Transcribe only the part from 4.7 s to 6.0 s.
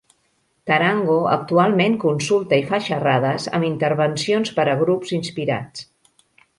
a grups inspirats.